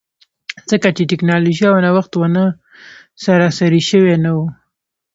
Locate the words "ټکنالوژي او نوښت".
1.11-2.13